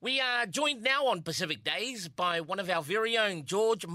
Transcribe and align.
We 0.00 0.20
are 0.20 0.46
joined 0.46 0.82
now 0.82 1.06
on 1.06 1.22
Pacific 1.22 1.62
Days 1.62 2.08
by 2.08 2.40
one 2.40 2.58
of 2.58 2.68
our 2.68 2.82
very 2.82 3.16
own, 3.16 3.44
George 3.44 3.86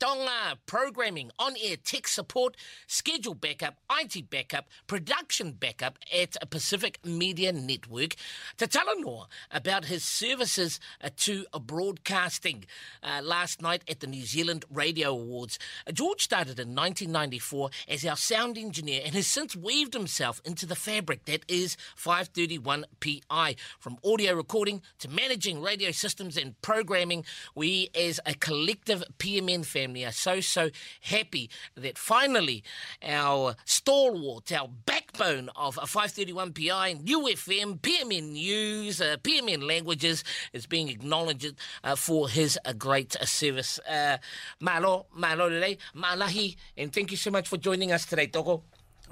Moungatonga, 0.00 0.56
programming, 0.66 1.30
on 1.38 1.54
air 1.62 1.76
tech 1.76 2.08
support, 2.08 2.56
schedule 2.86 3.34
backup, 3.34 3.76
IT 3.90 4.30
backup, 4.30 4.68
production 4.86 5.52
backup 5.52 5.98
at 6.16 6.36
Pacific 6.50 6.98
Media 7.04 7.52
Network, 7.52 8.14
to 8.56 8.66
tell 8.66 8.84
more 9.00 9.26
about 9.50 9.84
his 9.86 10.04
services 10.04 10.80
uh, 11.02 11.10
to 11.16 11.44
broadcasting 11.60 12.64
uh, 13.02 13.20
last 13.22 13.62
night 13.62 13.82
at 13.88 14.00
the 14.00 14.06
New 14.06 14.24
Zealand 14.24 14.64
Radio 14.70 15.10
Awards. 15.10 15.58
George 15.92 16.22
started 16.22 16.58
in 16.58 16.74
1994 16.74 17.70
as 17.88 18.04
our 18.04 18.16
sound 18.16 18.58
engineer 18.58 19.02
and 19.04 19.14
has 19.14 19.26
since 19.26 19.54
weaved 19.54 19.94
himself 19.94 20.40
into 20.44 20.66
the 20.66 20.74
fabric 20.74 21.24
that 21.26 21.44
is 21.48 21.76
531 21.94 22.86
PI. 23.00 23.56
From 23.78 23.98
audio 24.04 24.34
recording 24.34 24.82
to 24.98 25.08
managing 25.08 25.60
radio 25.60 25.90
systems 25.90 26.36
and 26.36 26.60
programming, 26.62 27.24
we 27.54 27.90
as 27.94 28.18
a 28.26 28.34
collective 28.34 29.04
PMN 29.18 29.64
family 29.64 29.89
are 29.98 30.12
so, 30.12 30.40
so 30.40 30.70
happy 31.02 31.50
that 31.74 31.98
finally 31.98 32.62
our 33.02 33.56
stalwart, 33.64 34.50
our 34.52 34.68
backbone 34.86 35.50
of 35.56 35.78
a 35.80 35.86
531 35.86 36.52
PI, 36.52 36.92
Niu 37.02 37.20
FM, 37.22 37.80
PMN 37.80 38.32
News, 38.32 39.00
uh, 39.00 39.16
PMN 39.22 39.66
Languages 39.66 40.24
is 40.52 40.66
being 40.66 40.88
acknowledged 40.88 41.54
uh, 41.84 41.96
for 41.96 42.28
his 42.28 42.58
uh, 42.64 42.72
great 42.72 43.16
uh, 43.16 43.24
service. 43.24 43.78
Uh, 43.80 44.18
malo, 44.60 45.06
malo 45.14 45.48
today, 45.48 45.78
malahi, 45.94 46.56
and 46.76 46.92
thank 46.92 47.10
you 47.10 47.16
so 47.16 47.30
much 47.30 47.48
for 47.48 47.56
joining 47.56 47.92
us 47.92 48.06
today, 48.06 48.26
Togo. 48.26 48.62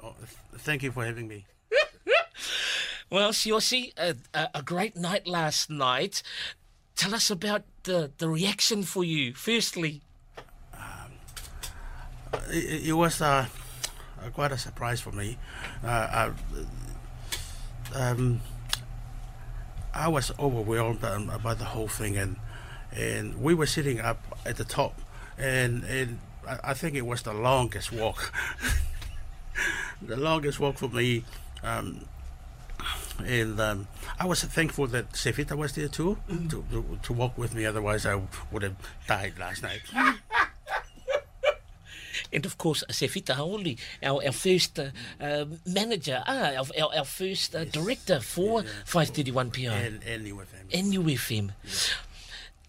Oh, 0.01 0.15
th- 0.17 0.29
thank 0.61 0.83
you 0.83 0.91
for 0.91 1.05
having 1.05 1.27
me. 1.27 1.45
Well, 3.11 3.31
Siosi, 3.31 3.91
a, 3.97 4.15
a, 4.35 4.49
a 4.55 4.61
great 4.61 4.95
night 4.95 5.25
last 5.25 5.67
night. 5.71 6.21
Tell 6.95 7.15
us 7.15 7.31
about 7.31 7.63
the, 7.83 8.11
the 8.19 8.29
reaction 8.29 8.83
for 8.83 9.03
you, 9.03 9.33
firstly. 9.33 10.03
It, 12.51 12.89
it 12.89 12.93
was 12.93 13.21
uh, 13.21 13.45
uh, 14.23 14.29
quite 14.31 14.51
a 14.51 14.57
surprise 14.57 15.01
for 15.01 15.11
me. 15.11 15.37
Uh, 15.83 16.31
I, 17.93 17.99
um, 17.99 18.41
I 19.93 20.07
was 20.07 20.31
overwhelmed 20.39 21.03
um, 21.03 21.31
by 21.43 21.53
the 21.53 21.65
whole 21.65 21.87
thing, 21.87 22.17
and 22.17 22.35
and 22.91 23.41
we 23.41 23.53
were 23.53 23.65
sitting 23.65 23.99
up 23.99 24.21
at 24.45 24.57
the 24.57 24.63
top, 24.63 24.99
and 25.37 25.83
and 25.83 26.19
I, 26.47 26.71
I 26.71 26.73
think 26.73 26.95
it 26.95 27.05
was 27.05 27.21
the 27.23 27.33
longest 27.33 27.91
walk, 27.91 28.33
the 30.01 30.17
longest 30.17 30.59
walk 30.59 30.77
for 30.77 30.89
me. 30.89 31.23
Um, 31.63 32.05
and 33.25 33.59
um, 33.59 33.87
I 34.17 34.25
was 34.25 34.41
thankful 34.43 34.87
that 34.87 35.11
Sefita 35.11 35.55
was 35.57 35.73
there 35.73 35.89
too 35.89 36.17
to, 36.29 36.63
to, 36.71 36.99
to 37.03 37.13
walk 37.13 37.37
with 37.37 37.53
me. 37.53 37.65
Otherwise, 37.65 38.05
I 38.05 38.21
would 38.51 38.63
have 38.63 38.75
died 39.07 39.33
last 39.37 39.61
night. 39.61 39.81
And 42.31 42.45
of 42.45 42.57
course, 42.57 42.83
Sefita 42.89 43.35
Hao'uli, 43.35 43.77
our, 44.03 44.23
our 44.25 44.31
first 44.31 44.79
uh, 44.79 44.89
uh, 45.21 45.45
manager, 45.65 46.23
ah, 46.27 46.51
our, 46.57 46.65
our, 46.81 46.95
our 46.99 47.05
first 47.05 47.55
uh, 47.55 47.65
director 47.65 48.19
for 48.19 48.63
531 48.85 49.51
PI 49.51 49.61
and 49.63 50.03
and 50.03 50.27
you 50.27 50.35
were 50.35 50.45
family. 50.45 50.81
Niu 50.81 51.03
FM. 51.03 51.51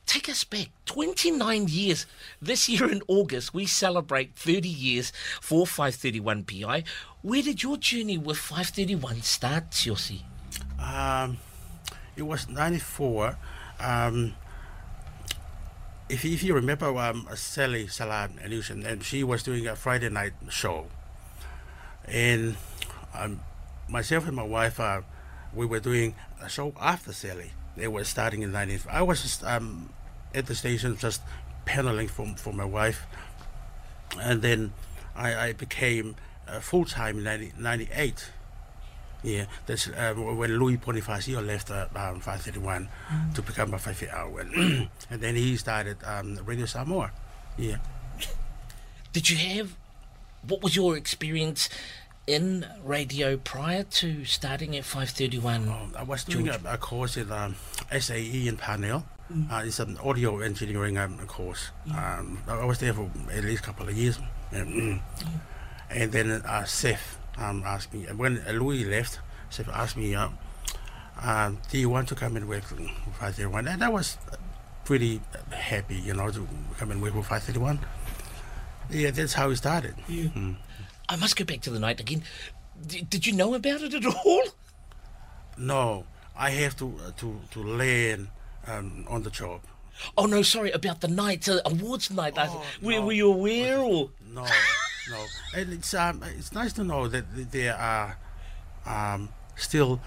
Take 0.06 0.28
us 0.28 0.42
back 0.42 0.70
29 0.86 1.68
years. 1.68 2.04
This 2.42 2.68
year 2.68 2.90
in 2.90 3.00
August, 3.06 3.54
we 3.54 3.66
celebrate 3.66 4.34
30 4.34 4.68
years 4.68 5.12
for 5.40 5.66
531 5.66 6.44
PI. 6.44 6.82
Where 7.22 7.42
did 7.42 7.62
your 7.62 7.76
journey 7.76 8.18
with 8.18 8.36
531 8.38 9.22
start, 9.22 9.70
Siosi? 9.70 10.22
Um, 10.80 11.38
it 12.16 12.22
was 12.22 12.48
94. 12.48 13.38
Um, 13.78 14.34
if, 16.10 16.24
if 16.24 16.42
you 16.42 16.54
remember 16.54 16.86
um, 16.98 17.28
Sally 17.34 17.86
Salam 17.86 18.38
Illusion, 18.44 18.84
and 18.84 19.04
she 19.04 19.22
was 19.22 19.42
doing 19.42 19.66
a 19.66 19.76
Friday 19.76 20.08
night 20.08 20.32
show. 20.48 20.86
And 22.04 22.56
um, 23.14 23.40
myself 23.88 24.26
and 24.26 24.34
my 24.34 24.42
wife, 24.42 24.80
uh, 24.80 25.02
we 25.54 25.66
were 25.66 25.78
doing 25.78 26.16
a 26.42 26.48
show 26.48 26.74
after 26.80 27.12
Sally. 27.12 27.52
They 27.76 27.86
were 27.86 28.04
starting 28.04 28.42
in 28.42 28.50
94. 28.50 28.92
I 28.92 29.02
was 29.02 29.22
just, 29.22 29.44
um, 29.44 29.90
at 30.34 30.46
the 30.46 30.54
station 30.54 30.96
just 30.96 31.22
paneling 31.64 32.08
for, 32.08 32.26
for 32.36 32.52
my 32.52 32.64
wife. 32.64 33.06
And 34.20 34.42
then 34.42 34.72
I, 35.14 35.34
I 35.34 35.52
became 35.52 36.16
uh, 36.48 36.58
full 36.58 36.84
time 36.84 37.18
in 37.18 37.24
90, 37.24 37.52
98. 37.56 38.30
Yeah, 39.22 39.46
that's 39.66 39.88
uh, 39.88 40.14
when 40.14 40.58
Louis 40.58 40.78
Bonifacio 40.78 41.44
left 41.44 41.70
uh, 41.70 41.86
um, 41.94 42.20
531 42.20 42.88
to 43.34 43.42
become 43.42 43.74
a 43.74 43.78
5 43.78 44.08
hour. 44.12 44.40
And, 44.40 44.88
and 45.10 45.20
then 45.20 45.36
he 45.36 45.56
started 45.56 45.98
um, 46.04 46.38
Radio 46.44 46.66
Samoa. 46.66 47.10
Yeah. 47.58 47.76
Did 49.12 49.28
you 49.28 49.36
have, 49.36 49.76
what 50.46 50.62
was 50.62 50.74
your 50.74 50.96
experience 50.96 51.68
in 52.26 52.64
radio 52.84 53.36
prior 53.36 53.82
to 53.82 54.24
starting 54.24 54.76
at 54.76 54.84
531? 54.84 55.68
Um, 55.68 55.92
I 55.96 56.02
was 56.02 56.24
doing 56.24 56.48
a, 56.48 56.58
a 56.64 56.78
course 56.78 57.16
in 57.16 57.30
um, 57.30 57.56
SAE 57.98 58.48
in 58.48 58.56
Parnell. 58.56 59.04
Uh, 59.48 59.62
it's 59.64 59.78
an 59.78 59.96
audio 59.98 60.40
engineering 60.40 60.98
um, 60.98 61.16
course. 61.26 61.70
Um, 61.96 62.42
I 62.48 62.64
was 62.64 62.78
there 62.78 62.92
for 62.92 63.08
at 63.30 63.44
least 63.44 63.62
a 63.62 63.66
couple 63.66 63.88
of 63.88 63.96
years. 63.96 64.18
And, 64.50 65.00
and 65.90 66.10
then 66.10 66.30
uh, 66.32 66.64
Seth 66.64 67.19
um, 67.40 67.62
asked 67.66 67.92
me, 67.92 68.04
when 68.16 68.44
Louis 68.52 68.84
left, 68.84 69.18
Seth 69.48 69.68
asked 69.68 69.96
me, 69.96 70.14
uh, 70.14 70.28
uh, 71.20 71.52
do 71.70 71.78
you 71.78 71.88
want 71.88 72.08
to 72.08 72.14
come 72.14 72.36
and 72.36 72.48
work 72.48 72.62
for 72.62 72.76
531? 72.76 73.68
And 73.68 73.82
I 73.82 73.88
was 73.88 74.18
pretty 74.84 75.20
happy, 75.50 75.96
you 75.96 76.14
know, 76.14 76.30
to 76.30 76.46
come 76.78 76.90
and 76.90 77.02
work 77.02 77.12
for 77.12 77.22
531. 77.22 77.80
Yeah, 78.90 79.10
that's 79.10 79.34
how 79.34 79.50
it 79.50 79.56
started. 79.56 79.94
Mm. 80.08 80.56
I 81.08 81.16
must 81.16 81.36
go 81.36 81.44
back 81.44 81.60
to 81.62 81.70
the 81.70 81.78
night 81.78 82.00
again. 82.00 82.22
D- 82.86 83.02
did 83.02 83.26
you 83.26 83.32
know 83.32 83.54
about 83.54 83.82
it 83.82 83.94
at 83.94 84.04
all? 84.06 84.42
No, 85.58 86.06
I 86.36 86.50
have 86.50 86.76
to 86.78 86.94
uh, 87.06 87.10
to 87.18 87.38
to 87.50 87.62
learn 87.62 88.30
um, 88.66 89.04
on 89.08 89.22
the 89.22 89.30
job. 89.30 89.60
Oh 90.16 90.26
no, 90.26 90.42
sorry 90.42 90.70
about 90.70 91.02
the 91.02 91.08
night, 91.08 91.48
uh, 91.48 91.60
awards 91.66 92.10
night. 92.10 92.34
Oh, 92.38 92.64
were, 92.80 92.92
no. 92.92 93.06
were 93.06 93.12
you 93.12 93.32
aware 93.32 93.78
or? 93.78 94.10
No, 94.32 94.46
no, 95.10 95.24
and 95.54 95.72
it's 95.72 95.92
um, 95.94 96.22
it's 96.38 96.52
nice 96.52 96.72
to 96.74 96.84
know 96.84 97.08
that 97.08 97.24
there 97.52 97.76
are 97.76 98.16
um, 98.86 99.28
still. 99.56 100.00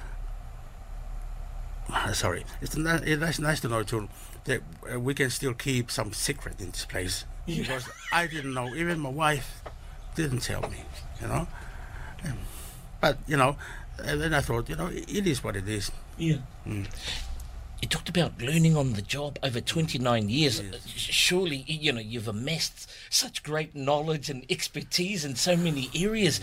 Sorry, 2.14 2.46
it's 2.62 2.76
ni- 2.78 2.90
it's 3.12 3.40
nice 3.40 3.60
to 3.62 3.68
know 3.68 3.84
too 3.84 4.08
that 4.46 4.62
uh, 4.92 5.00
we 5.00 5.14
can 5.14 5.30
still 5.30 5.54
keep 5.54 5.92
some 5.92 6.12
secret 6.14 6.60
in 6.60 6.72
this 6.72 6.86
place 6.86 7.26
because 7.46 7.88
I 8.12 8.28
didn't 8.28 8.54
know. 8.54 8.74
Even 8.76 9.00
my 9.00 9.10
wife 9.10 9.62
didn't 10.16 10.42
tell 10.42 10.62
me, 10.62 10.84
you 11.22 11.28
know. 11.28 11.48
But 13.02 13.18
you 13.28 13.36
know, 13.38 13.58
and 14.04 14.22
then 14.22 14.34
I 14.34 14.42
thought, 14.42 14.70
you 14.70 14.76
know, 14.76 14.88
it 14.88 15.28
is 15.28 15.44
what 15.44 15.56
it 15.56 15.68
is. 15.68 15.92
Yeah. 16.18 16.38
You 17.84 17.90
talked 17.90 18.08
about 18.08 18.42
learning 18.42 18.78
on 18.78 18.94
the 18.94 19.02
job 19.02 19.38
over 19.44 19.60
29 19.60 20.30
years. 20.30 20.62
Uh, 20.62 20.78
Surely, 20.86 21.66
you 21.68 21.92
know, 21.92 22.00
you've 22.00 22.30
amassed 22.30 22.90
such 23.10 23.44
great 23.44 23.76
knowledge 23.76 24.30
and 24.30 24.46
expertise 24.50 25.26
in 25.26 25.36
so 25.36 25.58
many 25.58 25.90
areas. 25.94 26.40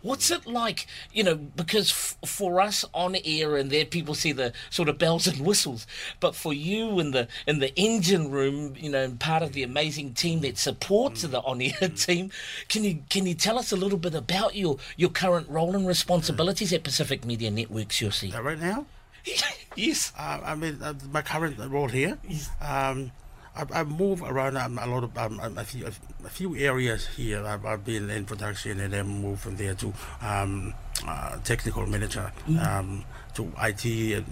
What's 0.00 0.30
it 0.30 0.46
like, 0.46 0.86
you 1.12 1.22
know, 1.24 1.34
because 1.34 1.90
f- 1.90 2.16
for 2.24 2.62
us 2.62 2.86
on 2.94 3.16
air 3.22 3.58
and 3.58 3.70
there 3.70 3.84
people 3.84 4.14
see 4.14 4.32
the 4.32 4.54
sort 4.70 4.88
of 4.88 4.96
bells 4.96 5.26
and 5.26 5.44
whistles, 5.44 5.86
but 6.20 6.34
for 6.34 6.54
you 6.54 6.98
in 7.00 7.10
the 7.10 7.28
in 7.46 7.58
the 7.58 7.78
engine 7.78 8.30
room, 8.30 8.74
you 8.78 8.88
know, 8.88 9.04
and 9.04 9.20
part 9.20 9.42
of 9.42 9.52
the 9.52 9.64
amazing 9.64 10.14
team 10.14 10.40
that 10.40 10.56
supports 10.56 11.20
the 11.20 11.42
on 11.42 11.60
air 11.60 11.90
team, 11.90 12.30
can 12.70 12.82
you 12.82 13.00
can 13.10 13.26
you 13.26 13.34
tell 13.34 13.58
us 13.58 13.72
a 13.72 13.76
little 13.76 13.98
bit 13.98 14.14
about 14.14 14.54
your 14.54 14.78
your 14.96 15.10
current 15.10 15.50
role 15.50 15.76
and 15.76 15.86
responsibilities 15.86 16.72
at 16.72 16.82
Pacific 16.82 17.26
Media 17.26 17.50
Networks, 17.50 18.00
Yossi? 18.00 18.34
Uh, 18.34 18.42
right 18.42 18.58
now, 18.58 18.86
yes. 19.76 20.12
uh, 20.18 20.40
I 20.44 20.54
mean, 20.54 20.78
uh, 20.82 20.94
my 21.12 21.22
current 21.22 21.58
role 21.70 21.88
here, 21.88 22.18
um, 22.60 23.10
I, 23.56 23.64
I 23.80 23.84
move 23.84 24.22
around 24.22 24.56
um, 24.56 24.78
a 24.78 24.86
lot 24.86 25.04
of 25.04 25.16
um, 25.18 25.40
a, 25.40 25.64
few, 25.64 25.86
a 26.24 26.28
few 26.28 26.56
areas 26.56 27.06
here. 27.08 27.44
I've, 27.44 27.64
I've 27.66 27.84
been 27.84 28.08
in 28.10 28.24
production 28.24 28.80
and 28.80 28.92
then 28.92 29.06
moved 29.06 29.40
from 29.42 29.56
there 29.56 29.74
to 29.74 29.92
um, 30.22 30.74
uh, 31.06 31.38
technical 31.44 31.86
manager, 31.86 32.32
um, 32.60 33.04
to 33.34 33.52
IT 33.62 33.84
and 33.84 34.26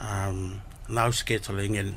um, 0.00 0.62
now 0.88 1.08
scheduling 1.08 1.78
and 1.78 1.94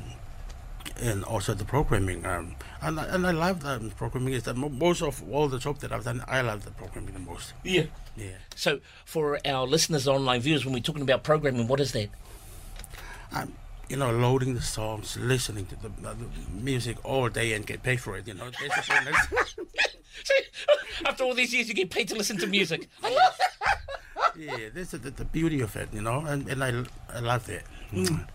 and 1.00 1.24
also 1.24 1.54
the 1.54 1.64
programming. 1.64 2.26
Um, 2.26 2.54
and, 2.82 2.98
I- 3.00 3.06
and 3.06 3.26
I 3.26 3.30
love 3.30 3.62
the 3.62 3.92
programming. 3.96 4.34
Is 4.34 4.42
the 4.42 4.52
most 4.54 5.00
of 5.02 5.22
all 5.32 5.48
the 5.48 5.58
job 5.58 5.78
that 5.78 5.92
I've 5.92 6.04
done, 6.04 6.22
I 6.28 6.40
love 6.42 6.64
the 6.64 6.70
programming 6.72 7.14
the 7.14 7.20
most. 7.20 7.52
Yeah. 7.64 7.84
Yeah. 8.16 8.32
So, 8.56 8.80
for 9.06 9.38
our 9.46 9.66
listeners, 9.66 10.06
online 10.06 10.40
viewers, 10.40 10.64
when 10.66 10.74
we're 10.74 10.80
talking 10.82 11.02
about 11.02 11.22
programming, 11.22 11.66
what 11.68 11.80
is 11.80 11.92
that? 11.92 12.08
Um, 13.34 13.52
you 13.88 13.96
know, 13.96 14.10
loading 14.10 14.54
the 14.54 14.62
songs, 14.62 15.16
listening 15.16 15.66
to 15.66 15.76
the, 15.76 15.88
uh, 16.08 16.14
the 16.14 16.26
music 16.60 16.96
all 17.04 17.28
day 17.28 17.52
and 17.52 17.66
get 17.66 17.82
paid 17.82 18.00
for 18.00 18.16
it. 18.16 18.26
You 18.26 18.34
know, 18.34 18.50
that's 18.50 18.88
the. 18.88 19.56
See, 20.24 20.34
After 21.06 21.24
all 21.24 21.34
these 21.34 21.52
years, 21.52 21.68
you 21.68 21.74
get 21.74 21.90
paid 21.90 22.08
to 22.08 22.14
listen 22.14 22.38
to 22.38 22.46
music. 22.46 22.88
I 23.02 23.10
love 23.10 23.38
yeah, 24.38 24.68
that's 24.74 24.92
the, 24.92 24.98
the 24.98 25.24
beauty 25.24 25.60
of 25.60 25.74
it, 25.76 25.88
you 25.92 26.02
know, 26.02 26.24
and, 26.26 26.48
and 26.48 26.62
I, 26.62 26.84
I 27.14 27.20
love 27.20 27.48
it. 27.48 27.64
Mm. 27.92 28.26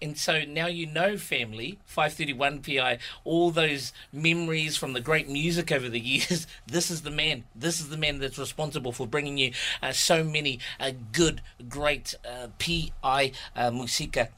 And 0.00 0.16
so 0.16 0.44
now 0.44 0.66
you 0.66 0.86
know, 0.86 1.16
family, 1.16 1.78
531 1.84 2.60
PI, 2.60 2.98
all 3.24 3.50
those 3.50 3.92
memories 4.12 4.76
from 4.76 4.92
the 4.92 5.00
great 5.00 5.28
music 5.28 5.72
over 5.72 5.88
the 5.88 6.00
years. 6.14 6.46
This 6.66 6.90
is 6.90 7.02
the 7.02 7.10
man. 7.10 7.44
This 7.54 7.80
is 7.80 7.88
the 7.88 7.96
man 7.96 8.18
that's 8.18 8.38
responsible 8.38 8.92
for 8.92 9.06
bringing 9.06 9.38
you 9.38 9.52
uh, 9.82 9.92
so 9.92 10.24
many 10.24 10.58
uh, 10.80 10.92
good, 11.12 11.40
great 11.68 12.14
uh, 12.24 12.48
PI 12.58 13.32
uh, 13.56 13.70
musica. 13.70 14.28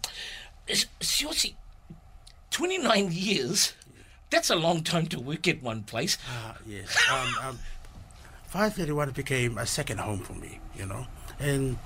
Seriously, 1.01 1.57
29 2.51 3.11
years? 3.13 3.75
That's 4.31 4.51
a 4.51 4.57
long 4.57 4.83
time 4.83 5.07
to 5.09 5.21
work 5.21 5.47
at 5.47 5.63
one 5.63 5.83
place. 5.83 6.19
Uh, 6.29 6.55
yes. 6.67 6.97
Um, 7.11 7.35
um, 7.43 7.59
531 8.47 9.11
became 9.11 9.59
a 9.59 9.67
second 9.67 9.99
home 9.99 10.21
for 10.21 10.33
me, 10.33 10.59
you 10.75 10.87
know. 10.87 11.07
And 11.39 11.79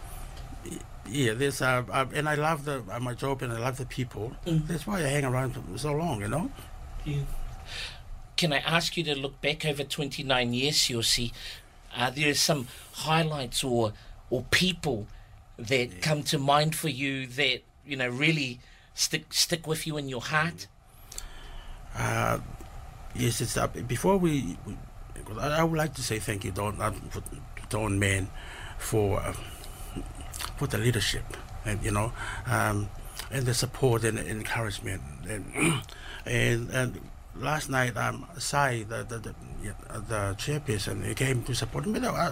yeah, 1.08 1.34
this 1.34 1.60
uh, 1.62 1.82
uh, 1.90 2.06
and 2.14 2.28
I 2.28 2.34
love 2.34 2.64
the 2.64 2.82
uh, 2.90 3.00
my 3.00 3.14
job 3.14 3.42
and 3.42 3.52
I 3.52 3.58
love 3.58 3.78
the 3.78 3.86
people. 3.86 4.32
Mm. 4.46 4.66
That's 4.66 4.86
why 4.86 4.98
I 4.98 5.08
hang 5.08 5.24
around 5.24 5.54
for 5.54 5.78
so 5.78 5.92
long, 5.92 6.20
you 6.20 6.28
know. 6.28 6.50
Yeah. 7.04 7.22
Can 8.36 8.52
I 8.52 8.58
ask 8.58 8.96
you 8.96 9.04
to 9.04 9.14
look 9.14 9.40
back 9.40 9.66
over 9.66 9.84
29 9.84 10.52
years? 10.54 10.88
You'll 10.88 11.02
see, 11.02 11.32
are 11.96 12.10
there 12.10 12.34
some 12.34 12.68
highlights 12.92 13.64
or 13.64 13.92
or 14.30 14.44
people 14.50 15.06
that 15.58 15.90
yeah. 15.90 16.00
come 16.00 16.22
to 16.24 16.38
mind 16.38 16.74
for 16.74 16.88
you 16.88 17.26
that 17.26 17.60
you 17.84 17.96
know 17.96 18.08
really 18.08 18.60
stick 18.94 19.32
stick 19.32 19.66
with 19.66 19.86
you 19.86 19.96
in 19.96 20.08
your 20.08 20.22
heart? 20.22 20.68
Uh, 21.94 22.38
yes, 23.14 23.40
it's 23.40 23.56
uh, 23.56 23.66
before 23.66 24.16
we, 24.16 24.56
we. 24.66 24.76
I 25.40 25.62
would 25.62 25.76
like 25.76 25.94
to 25.94 26.02
say 26.02 26.18
thank 26.18 26.44
you, 26.44 26.50
Don, 26.50 26.80
uh, 26.80 26.92
Don 27.68 27.98
Man, 27.98 28.28
for. 28.78 29.22
Uh, 30.60 30.66
for 30.66 30.66
the 30.66 30.78
leadership, 30.78 31.24
and 31.64 31.82
you 31.82 31.90
know, 31.90 32.12
um, 32.46 32.88
and 33.30 33.46
the 33.46 33.54
support 33.54 34.04
and 34.04 34.18
encouragement. 34.18 35.02
And 35.28 35.44
and, 36.26 36.70
and 36.70 37.00
last 37.36 37.70
night, 37.70 37.96
um, 37.96 38.26
Sai, 38.38 38.84
the 38.88 39.04
the, 39.04 39.18
the, 39.18 39.34
the 40.08 40.34
chairperson, 40.36 41.06
he 41.06 41.14
came 41.14 41.42
to 41.44 41.54
support 41.54 41.86
me. 41.86 42.00
I, 42.06 42.30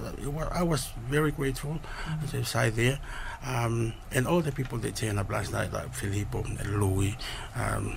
I 0.52 0.62
was 0.62 0.90
very 1.08 1.32
grateful 1.32 1.80
mm-hmm. 1.80 2.26
to 2.26 2.44
Sai 2.44 2.70
there. 2.70 2.98
Um, 3.46 3.94
and 4.10 4.26
all 4.26 4.40
the 4.40 4.52
people 4.52 4.78
that 4.78 4.96
turned 4.96 5.18
up 5.18 5.30
last 5.30 5.52
night, 5.52 5.72
like 5.72 5.94
Filippo 5.94 6.42
and 6.42 6.80
Louis, 6.80 7.16
um, 7.54 7.96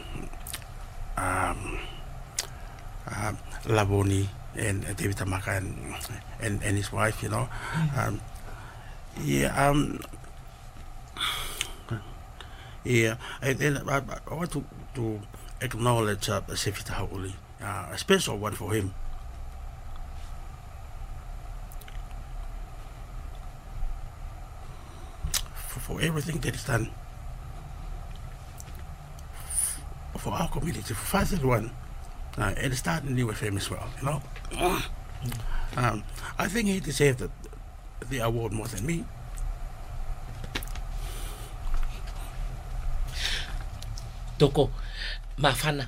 um, 1.18 1.80
uh, 3.08 3.34
Laboni, 3.66 4.28
and 4.56 4.84
David 4.98 5.18
Tamaka 5.18 5.58
and, 5.58 5.96
and, 6.42 6.62
and 6.64 6.78
his 6.78 6.92
wife, 6.92 7.24
you 7.24 7.30
know. 7.30 7.50
Mm-hmm. 7.74 8.00
Um, 8.00 8.22
yeah, 9.20 9.68
um, 9.68 10.00
yeah, 12.84 13.16
and 13.42 13.60
then 13.60 13.90
I, 13.90 14.02
I 14.30 14.34
want 14.34 14.52
to, 14.52 14.64
to 14.96 15.22
acknowledge 15.62 16.30
uh, 16.30 16.42
Sefita 16.50 16.94
Hao'uli, 16.94 17.34
uh, 17.62 17.90
a 17.92 17.98
special 17.98 18.38
one 18.38 18.54
for 18.54 18.74
him. 18.74 18.94
For, 25.68 25.80
for 25.80 26.02
everything 26.02 26.40
that 26.40 26.56
is 26.56 26.64
done 26.64 26.92
for 30.22 30.34
our 30.34 30.48
community, 30.50 30.94
for 30.94 31.24
Father 31.24 31.38
One, 31.48 31.72
uh, 32.38 32.54
and 32.56 32.78
starting 32.78 33.16
new 33.16 33.28
with 33.28 33.40
him 33.40 33.58
as 33.58 33.70
well, 33.72 33.90
you 34.00 34.06
know. 34.06 34.22
Um, 35.76 36.04
I 36.38 36.48
think 36.48 36.68
he 36.68 36.80
deserved 36.80 37.20
the, 37.20 37.32
the 38.12 38.20
award 38.20 38.52
more 38.52 38.68
than 38.68 38.86
me. 38.86 39.06
Toko, 44.38 44.70
Mafana, 45.38 45.88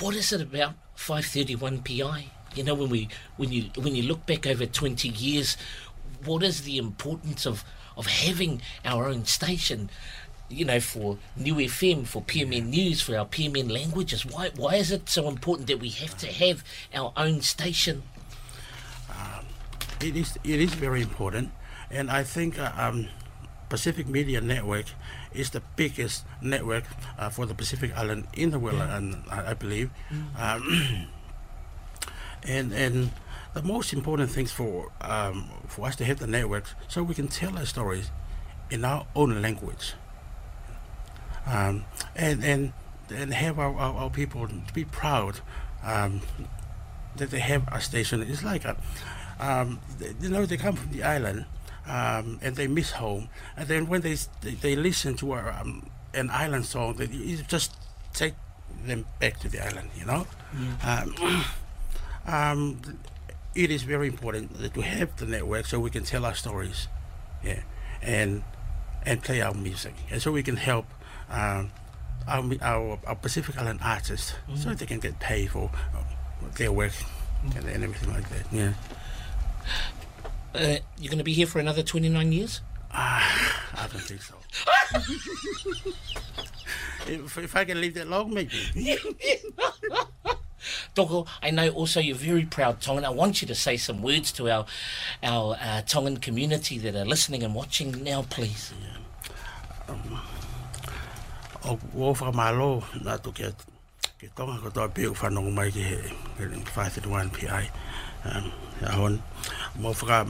what 0.00 0.14
is 0.14 0.32
it 0.32 0.40
about 0.40 0.74
531 0.96 1.82
PI? 1.82 2.26
You 2.54 2.64
know, 2.64 2.74
when 2.74 2.88
we 2.88 3.08
when 3.36 3.52
you 3.52 3.70
when 3.76 3.94
you 3.94 4.02
look 4.02 4.26
back 4.26 4.46
over 4.46 4.66
20 4.66 5.08
years, 5.08 5.56
what 6.24 6.42
is 6.42 6.62
the 6.62 6.78
importance 6.78 7.46
of 7.46 7.64
of 7.96 8.06
having 8.06 8.62
our 8.84 9.06
own 9.06 9.24
station? 9.26 9.90
You 10.48 10.64
know, 10.64 10.80
for 10.80 11.18
Niu 11.36 11.56
FM, 11.56 12.06
for 12.06 12.22
PMN 12.22 12.66
News, 12.66 13.00
for 13.00 13.16
our 13.16 13.26
PMN 13.26 13.70
languages. 13.70 14.24
Why 14.24 14.50
why 14.56 14.76
is 14.76 14.90
it 14.90 15.08
so 15.08 15.28
important 15.28 15.68
that 15.68 15.80
we 15.80 15.90
have 15.90 16.16
to 16.18 16.26
have 16.26 16.64
our 16.94 17.12
own 17.16 17.42
station? 17.42 18.02
It 20.00 20.16
is 20.16 20.38
it 20.44 20.60
is 20.60 20.74
very 20.74 21.02
important, 21.02 21.50
and 21.90 22.10
I 22.10 22.22
think 22.24 22.58
uh, 22.58 22.72
um, 22.76 23.08
Pacific 23.68 24.06
Media 24.06 24.40
Network 24.40 24.86
is 25.32 25.50
the 25.50 25.62
biggest 25.76 26.24
network 26.40 26.84
uh, 27.18 27.30
for 27.30 27.46
the 27.46 27.54
Pacific 27.54 27.96
Island 27.96 28.26
in 28.34 28.50
the 28.50 28.58
world, 28.58 28.78
yeah. 28.78 28.96
and 28.96 29.22
I, 29.30 29.50
I, 29.50 29.54
believe. 29.54 29.90
Mm. 30.10 30.40
Um, 30.40 31.08
and 32.46 32.72
and 32.72 33.10
the 33.54 33.62
most 33.62 33.92
important 33.92 34.30
things 34.30 34.52
for 34.52 34.92
um, 35.00 35.50
for 35.68 35.86
us 35.86 35.96
to 35.96 36.04
have 36.04 36.18
the 36.18 36.26
network, 36.26 36.64
so 36.88 37.02
we 37.02 37.14
can 37.14 37.28
tell 37.28 37.56
our 37.56 37.66
stories 37.66 38.10
in 38.70 38.84
our 38.84 39.06
own 39.14 39.40
language, 39.40 39.94
um, 41.46 41.84
and 42.14 42.44
and 42.44 42.72
and 43.10 43.32
have 43.34 43.58
our, 43.58 43.74
our, 43.76 43.94
our 43.94 44.10
people 44.10 44.48
be 44.72 44.84
proud 44.84 45.40
um, 45.82 46.22
that 47.16 47.30
they 47.30 47.40
have 47.40 47.66
a 47.68 47.80
station. 47.80 48.22
It's 48.22 48.42
like 48.42 48.64
a, 48.64 48.76
um, 49.38 49.80
you 50.20 50.28
know, 50.28 50.46
they 50.46 50.56
come 50.56 50.76
from 50.76 50.90
the 50.90 51.02
island 51.02 51.46
um, 51.86 52.38
and 52.42 52.56
they 52.56 52.66
miss 52.66 52.92
home. 52.92 53.28
And 53.56 53.68
then 53.68 53.88
when 53.88 54.00
they 54.00 54.16
they, 54.42 54.54
they 54.54 54.76
listen 54.76 55.16
to 55.16 55.34
a, 55.34 55.58
um, 55.60 55.90
an 56.12 56.30
island 56.30 56.66
song, 56.66 56.94
they 56.94 57.06
you 57.06 57.38
just 57.48 57.76
take 58.12 58.34
them 58.84 59.06
back 59.20 59.38
to 59.40 59.48
the 59.48 59.64
island. 59.64 59.90
You 59.96 60.06
know, 60.06 60.26
yeah. 60.58 61.04
um, 61.04 61.44
um, 62.26 62.80
it 63.54 63.70
is 63.70 63.82
very 63.82 64.08
important 64.08 64.74
to 64.74 64.80
have 64.80 65.16
the 65.16 65.26
network 65.26 65.66
so 65.66 65.78
we 65.80 65.90
can 65.90 66.04
tell 66.04 66.24
our 66.24 66.34
stories, 66.34 66.88
yeah, 67.44 67.62
and 68.02 68.42
and 69.06 69.22
play 69.22 69.40
our 69.42 69.54
music, 69.54 69.94
and 70.10 70.20
so 70.20 70.32
we 70.32 70.42
can 70.42 70.56
help. 70.56 70.86
Um, 71.30 71.70
our, 72.26 72.42
our, 72.62 72.98
our, 73.06 73.16
Pacific 73.16 73.58
Island 73.58 73.80
artists, 73.82 74.32
mm-hmm. 74.48 74.56
so 74.56 74.72
they 74.72 74.86
can 74.86 74.98
get 74.98 75.18
paid 75.20 75.50
for 75.50 75.70
their 76.56 76.72
work 76.72 76.92
and, 77.56 77.66
and 77.66 77.84
everything 77.84 78.12
like 78.12 78.28
that. 78.30 78.46
Yeah. 78.52 78.72
Uh, 80.54 80.76
you're 80.98 81.10
going 81.10 81.18
to 81.18 81.24
be 81.24 81.32
here 81.32 81.46
for 81.46 81.58
another 81.58 81.82
29 81.82 82.32
years? 82.32 82.60
Uh, 82.92 83.20
I 83.74 83.88
don't 83.90 84.00
think 84.00 84.22
so. 84.22 84.34
if, 87.12 87.38
if 87.38 87.56
I 87.56 87.64
can 87.64 87.80
leave 87.80 87.94
that 87.94 88.06
long, 88.08 88.32
maybe. 88.32 88.54
Doko, 90.94 91.26
I 91.42 91.50
know 91.50 91.68
also 91.70 91.98
you're 92.00 92.16
very 92.16 92.46
proud 92.46 92.80
Tongan. 92.80 93.04
I 93.04 93.10
want 93.10 93.42
you 93.42 93.48
to 93.48 93.54
say 93.54 93.76
some 93.76 94.00
words 94.00 94.32
to 94.32 94.48
our 94.48 94.64
our 95.22 95.58
uh, 95.60 95.82
Tongan 95.82 96.16
community 96.18 96.78
that 96.78 96.94
are 96.94 97.04
listening 97.04 97.42
and 97.42 97.54
watching 97.54 98.02
now, 98.04 98.22
please. 98.30 98.72
Yeah. 98.80 98.88
Um, 99.88 100.20
o 101.64 101.78
malo 102.32 102.82
na 103.02 103.16
to 103.16 103.32
ke 103.32 103.52
Ke 104.24 104.32
tonga 104.32 104.56
ko 104.56 104.70
tau 104.72 104.88
pēku 104.88 105.12
whanongo 105.20 105.50
mai 105.52 105.68
ki 105.68 105.82
he 105.84 105.96
531 106.40 107.28
PI. 107.36 107.64
Ia 108.80 108.92
hon, 108.96 109.18
mō 109.76 109.90
whaka 110.00 110.24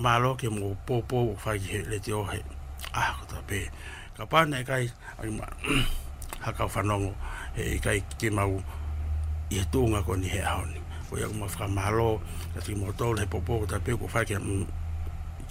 mālo 0.00 0.30
ke 0.40 0.48
mō 0.48 0.70
pōpō 0.88 1.20
o 1.20 1.34
whai 1.42 1.58
ki 1.60 1.68
he 1.74 1.80
le 1.84 1.98
te 2.00 2.14
ohe. 2.16 2.40
Ah, 2.96 3.12
ko 3.18 3.28
tau 3.34 3.44
pē. 3.50 3.60
Ka 4.16 4.24
pāne 4.24 4.62
kai, 4.64 4.88
ai 5.20 5.34
mā, 5.36 5.50
haka 6.46 6.64
whanongo, 6.64 7.12
he 7.60 7.76
kai 7.76 8.00
ki 8.16 8.32
mau 8.32 8.56
i 8.56 9.60
he 9.60 9.68
tūnga 9.68 10.00
ko 10.08 10.16
ni 10.16 10.32
he 10.32 10.40
ahoni. 10.40 10.80
Ko 11.10 11.20
ia 11.20 11.28
kuma 11.28 11.52
whaka 11.52 11.68
mālo, 11.68 12.08
ka 12.56 12.64
tiki 12.64 12.80
mō 12.80 12.96
tōle 12.96 13.26
he 13.26 13.32
pōpō 13.36 13.60
ko 13.66 13.72
tau 13.74 13.84
pēku 13.84 14.08
o 14.08 14.14
whai 14.16 14.24
ki 14.24 14.40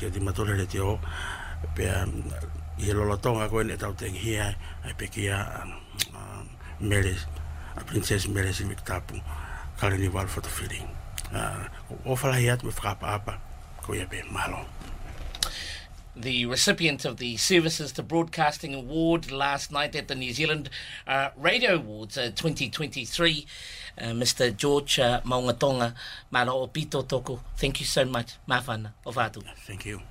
he 0.01 0.09
dimatole 0.09 0.57
le 0.57 0.65
te 0.65 0.81
ohe. 0.81 0.97
Pea, 1.77 2.01
i 2.81 2.89
he 2.89 2.97
lolo 2.97 3.21
tonga 3.21 3.45
koe 3.53 3.61
ne 3.61 3.77
tau 3.77 3.93
tengi 3.93 4.25
hia, 4.25 4.49
ai 4.81 4.97
pekia, 4.97 5.45
meles 6.79 7.25
a 7.75 7.83
princess 7.83 8.27
meles 8.27 8.61
mi 8.61 8.75
tapu 8.75 9.19
Carnival 9.77 10.27
for 10.27 10.41
the 10.41 10.49
feeling. 10.49 10.87
Uh, 11.33 11.67
o 12.05 12.15
fala 12.15 12.35
hiat 12.35 12.63
me 12.63 12.71
whakapapa 12.71 13.37
ko 13.81 13.93
ia 13.93 14.05
pe 14.05 14.23
malo. 14.31 14.65
the 16.15 16.45
recipient 16.45 17.05
of 17.05 17.17
the 17.17 17.35
Services 17.37 17.91
to 17.93 18.03
Broadcasting 18.03 18.73
Award 18.73 19.31
last 19.31 19.71
night 19.71 19.95
at 19.95 20.07
the 20.07 20.15
New 20.15 20.31
Zealand 20.31 20.69
uh, 21.07 21.29
Radio 21.37 21.75
Awards 21.75 22.17
uh, 22.17 22.31
2023. 22.35 23.45
Uh, 23.97 24.03
Mr. 24.07 24.55
George 24.55 24.99
uh, 24.99 25.21
Maungatonga, 25.21 25.93
Mara 26.31 26.53
o 26.53 26.67
Pito 26.67 27.07
Toko. 27.07 27.41
Thank 27.57 27.79
you 27.79 27.85
so 27.85 28.05
much. 28.05 28.35
Mawhana, 28.47 28.91
o 29.05 29.11
Thank 29.11 29.85
you. 29.85 30.01